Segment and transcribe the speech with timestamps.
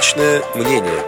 [0.00, 1.02] Личное мнение.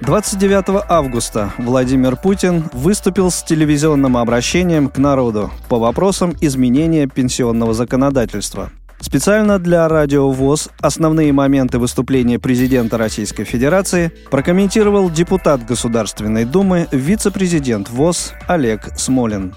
[0.00, 8.70] 29 августа Владимир Путин выступил с телевизионным обращением к народу по вопросам изменения пенсионного законодательства.
[9.00, 17.90] Специально для Радио ВОЗ основные моменты выступления президента Российской Федерации прокомментировал депутат Государственной Думы, вице-президент
[17.90, 19.52] ВОЗ Олег Смолин.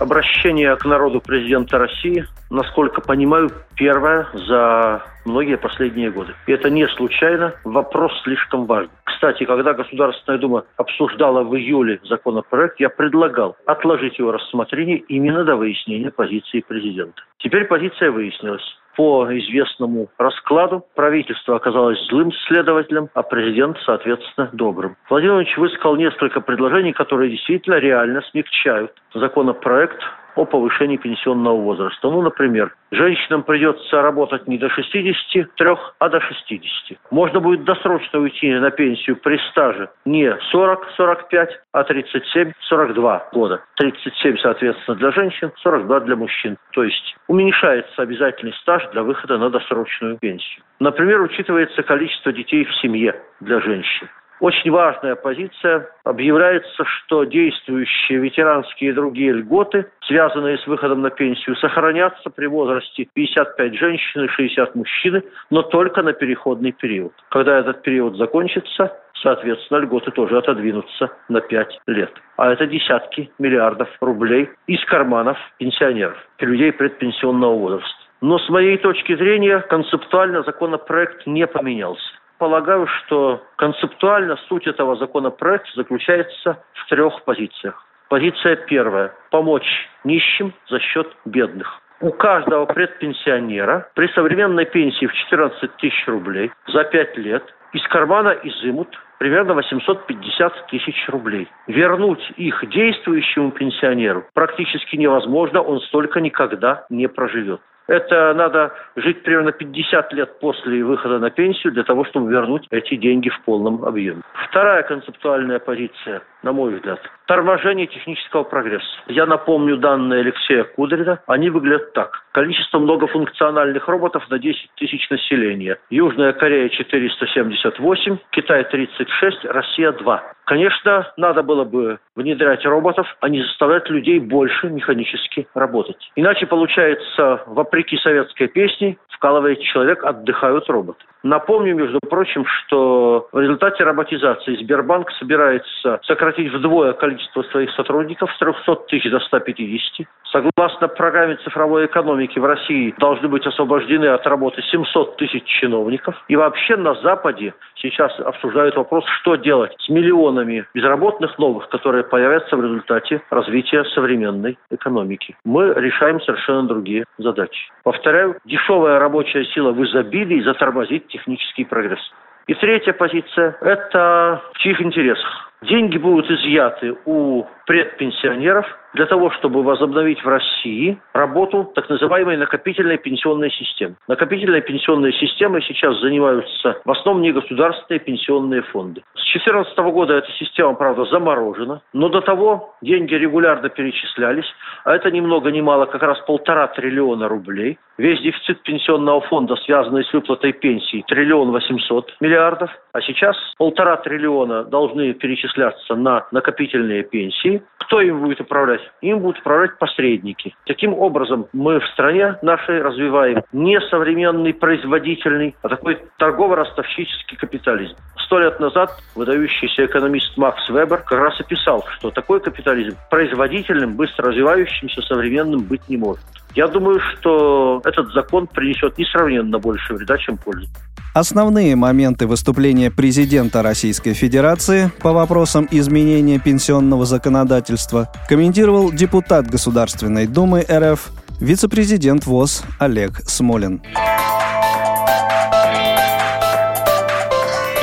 [0.00, 6.34] Обращение к народу президента России, насколько понимаю, первое за многие последние годы.
[6.46, 8.90] И это не случайно, вопрос слишком важный.
[9.04, 15.56] Кстати, когда Государственная Дума обсуждала в июле законопроект, я предлагал отложить его рассмотрение именно до
[15.56, 17.22] выяснения позиции президента.
[17.38, 18.62] Теперь позиция выяснилась
[18.96, 24.96] по известному раскладу правительство оказалось злым следователем, а президент, соответственно, добрым.
[25.08, 30.02] Владимир Владимирович высказал несколько предложений, которые действительно реально смягчают законопроект
[30.34, 32.10] о повышении пенсионного возраста.
[32.10, 36.98] Ну, например, женщинам придется работать не до 63, а до 60.
[37.10, 43.62] Можно будет досрочно уйти на пенсию при стаже не 40-45, а 37-42 года.
[43.76, 46.56] 37, соответственно, для женщин, 42 для мужчин.
[46.72, 50.62] То есть уменьшается обязательный стаж для выхода на досрочную пенсию.
[50.80, 54.08] Например, учитывается количество детей в семье для женщин.
[54.42, 55.88] Очень важная позиция.
[56.02, 63.06] Объявляется, что действующие ветеранские и другие льготы, связанные с выходом на пенсию, сохранятся при возрасте
[63.14, 67.12] 55 женщин и 60 мужчин, но только на переходный период.
[67.30, 72.10] Когда этот период закончится, соответственно, льготы тоже отодвинутся на 5 лет.
[72.36, 77.96] А это десятки миллиардов рублей из карманов пенсионеров, людей предпенсионного возраста.
[78.20, 82.02] Но с моей точки зрения концептуально законопроект не поменялся
[82.42, 87.86] полагаю, что концептуально суть этого законопроекта заключается в трех позициях.
[88.08, 91.80] Позиция первая– помочь нищим за счет бедных.
[92.00, 97.44] У каждого предпенсионера при современной пенсии в 14 тысяч рублей за 5 лет
[97.74, 98.88] из кармана изымут
[99.20, 101.48] примерно 850 тысяч рублей.
[101.68, 107.60] Вернуть их действующему пенсионеру практически невозможно, он столько никогда не проживет.
[107.88, 112.96] Это надо жить примерно 50 лет после выхода на пенсию для того, чтобы вернуть эти
[112.96, 114.22] деньги в полном объеме.
[114.48, 117.00] Вторая концептуальная позиция, на мой взгляд,
[117.32, 118.84] торможение технического прогресса.
[119.06, 121.22] Я напомню данные Алексея Кудрина.
[121.26, 122.26] Они выглядят так.
[122.32, 125.78] Количество многофункциональных роботов на 10 тысяч населения.
[125.88, 130.22] Южная Корея 478, Китай 36, Россия 2.
[130.44, 136.10] Конечно, надо было бы внедрять роботов, а не заставлять людей больше механически работать.
[136.14, 141.02] Иначе получается, вопреки советской песне, вкалывает человек, отдыхают роботы.
[141.22, 148.38] Напомню, между прочим, что в результате роботизации Сбербанк собирается сократить вдвое количество своих сотрудников с
[148.38, 150.06] 300 тысяч до 150.
[150.32, 156.14] Согласно программе цифровой экономики в России должны быть освобождены от работы 700 тысяч чиновников.
[156.28, 162.56] И вообще на Западе сейчас обсуждают вопрос, что делать с миллионами безработных новых, которые появятся
[162.56, 165.36] в результате развития современной экономики.
[165.44, 167.70] Мы решаем совершенно другие задачи.
[167.82, 172.00] Повторяю, дешевая рабочая сила в изобилии затормозит технический прогресс.
[172.46, 175.51] И третья позиция– это в чьих интересах.
[175.62, 182.98] Деньги будут изъяты у предпенсионеров для того, чтобы возобновить в России работу так называемой накопительной
[182.98, 183.94] пенсионной системы.
[184.08, 189.02] Накопительной пенсионной системой сейчас занимаются в основном негосударственные пенсионные фонды.
[189.14, 194.46] С 2014 года эта система, правда, заморожена, но до того деньги регулярно перечислялись,
[194.84, 197.78] а это ни много ни мало как раз полтора триллиона рублей.
[197.98, 204.64] Весь дефицит пенсионного фонда, связанный с выплатой пенсий, триллион восемьсот миллиардов, а сейчас полтора триллиона
[204.64, 205.12] должны
[205.52, 207.62] перечисляться на накопительные пенсии.
[207.78, 208.80] Кто им будет управлять?
[209.00, 210.54] Им будут управлять посредники.
[210.66, 217.96] Таким образом, мы в стране нашей развиваем не современный производительный, а такой торгово-ростовщический капитализм.
[218.24, 224.28] Сто лет назад выдающийся экономист Макс Вебер как раз описал, что такой капитализм производительным, быстро
[224.28, 226.24] развивающимся, современным быть не может.
[226.54, 230.68] Я думаю, что этот закон принесет несравненно больше вреда, чем пользы.
[231.14, 240.64] Основные моменты выступления президента Российской Федерации по вопросам изменения пенсионного законодательства комментировал депутат Государственной Думы
[240.70, 243.82] РФ, вице-президент ВОЗ Олег Смолин.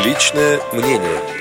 [0.03, 1.38] Личное мнение.